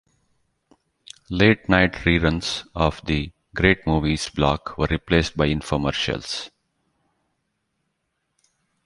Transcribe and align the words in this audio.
Late 1.29 1.69
night 1.69 1.93
reruns 1.93 2.65
of 2.73 3.05
the 3.05 3.31
"Great 3.53 3.85
Movies" 3.85 4.29
block 4.29 4.75
were 4.75 4.87
replaced 4.89 5.37
by 5.37 5.47
infomercials. 5.49 6.49